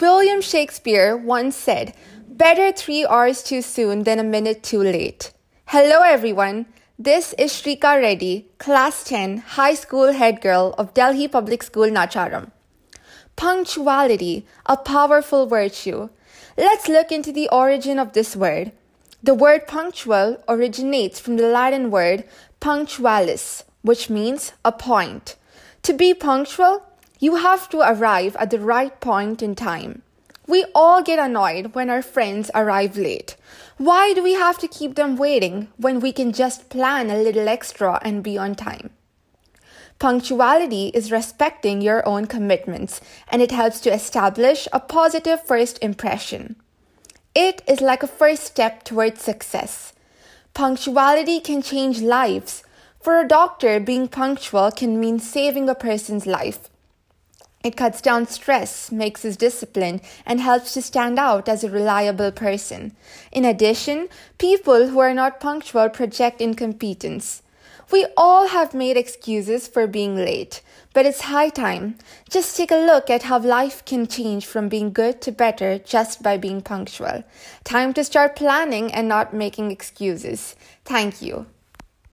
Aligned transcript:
William 0.00 0.40
Shakespeare 0.40 1.16
once 1.16 1.54
said, 1.54 1.94
Better 2.26 2.72
three 2.72 3.06
hours 3.06 3.44
too 3.44 3.62
soon 3.62 4.02
than 4.02 4.18
a 4.18 4.24
minute 4.24 4.64
too 4.64 4.82
late. 4.82 5.32
Hello, 5.66 6.00
everyone. 6.00 6.66
This 6.98 7.32
is 7.34 7.52
Srika 7.52 8.02
Reddy, 8.02 8.48
Class 8.58 9.04
10, 9.04 9.38
High 9.54 9.74
School 9.74 10.10
Head 10.10 10.40
Girl 10.40 10.74
of 10.78 10.94
Delhi 10.94 11.28
Public 11.28 11.62
School, 11.62 11.86
Nacharam. 11.86 12.50
Punctuality, 13.36 14.44
a 14.66 14.76
powerful 14.76 15.46
virtue. 15.46 16.08
Let's 16.58 16.88
look 16.88 17.12
into 17.12 17.30
the 17.30 17.48
origin 17.52 18.00
of 18.00 18.14
this 18.14 18.34
word. 18.34 18.72
The 19.22 19.34
word 19.34 19.68
punctual 19.68 20.42
originates 20.48 21.20
from 21.20 21.36
the 21.36 21.46
Latin 21.46 21.92
word 21.92 22.24
punctualis, 22.60 23.62
which 23.82 24.10
means 24.10 24.54
a 24.64 24.72
point. 24.72 25.36
To 25.84 25.92
be 25.92 26.14
punctual, 26.14 26.82
you 27.24 27.36
have 27.36 27.70
to 27.70 27.80
arrive 27.80 28.36
at 28.36 28.50
the 28.50 28.60
right 28.60 29.00
point 29.00 29.42
in 29.42 29.54
time. 29.54 30.02
We 30.46 30.66
all 30.74 31.02
get 31.02 31.18
annoyed 31.18 31.74
when 31.74 31.88
our 31.88 32.02
friends 32.02 32.50
arrive 32.54 32.98
late. 32.98 33.34
Why 33.78 34.12
do 34.12 34.22
we 34.22 34.34
have 34.34 34.58
to 34.58 34.68
keep 34.68 34.94
them 34.94 35.16
waiting 35.16 35.68
when 35.78 36.00
we 36.00 36.12
can 36.12 36.34
just 36.34 36.68
plan 36.68 37.08
a 37.08 37.16
little 37.16 37.48
extra 37.48 37.98
and 38.02 38.22
be 38.22 38.36
on 38.36 38.54
time? 38.54 38.90
Punctuality 39.98 40.88
is 40.88 41.10
respecting 41.10 41.80
your 41.80 42.06
own 42.06 42.26
commitments 42.26 43.00
and 43.28 43.40
it 43.40 43.52
helps 43.52 43.80
to 43.80 43.94
establish 43.94 44.68
a 44.70 44.78
positive 44.78 45.40
first 45.40 45.78
impression. 45.80 46.56
It 47.34 47.62
is 47.66 47.80
like 47.80 48.02
a 48.02 48.14
first 48.20 48.44
step 48.44 48.84
towards 48.84 49.22
success. 49.22 49.94
Punctuality 50.52 51.40
can 51.40 51.62
change 51.62 52.02
lives. 52.02 52.64
For 53.00 53.18
a 53.18 53.26
doctor, 53.26 53.80
being 53.80 54.08
punctual 54.08 54.70
can 54.70 55.00
mean 55.00 55.18
saving 55.18 55.70
a 55.70 55.74
person's 55.74 56.26
life. 56.26 56.68
It 57.64 57.78
cuts 57.78 58.02
down 58.02 58.26
stress, 58.26 58.92
makes 58.92 59.24
us 59.24 59.36
disciplined, 59.36 60.02
and 60.26 60.38
helps 60.38 60.74
to 60.74 60.82
stand 60.82 61.18
out 61.18 61.48
as 61.48 61.64
a 61.64 61.70
reliable 61.70 62.30
person. 62.30 62.94
In 63.32 63.46
addition, 63.46 64.10
people 64.36 64.88
who 64.88 64.98
are 64.98 65.14
not 65.14 65.40
punctual 65.40 65.88
project 65.88 66.42
incompetence. 66.42 67.40
We 67.90 68.06
all 68.18 68.48
have 68.48 68.74
made 68.74 68.98
excuses 68.98 69.66
for 69.66 69.86
being 69.86 70.14
late, 70.14 70.60
but 70.92 71.06
it's 71.06 71.22
high 71.22 71.48
time. 71.48 71.96
Just 72.28 72.54
take 72.54 72.70
a 72.70 72.86
look 72.86 73.08
at 73.08 73.24
how 73.24 73.38
life 73.38 73.82
can 73.86 74.06
change 74.06 74.44
from 74.44 74.68
being 74.68 74.92
good 74.92 75.22
to 75.22 75.32
better 75.32 75.78
just 75.78 76.22
by 76.22 76.36
being 76.36 76.60
punctual. 76.60 77.24
Time 77.64 77.94
to 77.94 78.04
start 78.04 78.36
planning 78.36 78.92
and 78.92 79.08
not 79.08 79.32
making 79.32 79.70
excuses. 79.70 80.54
Thank 80.84 81.22
you. 81.22 81.46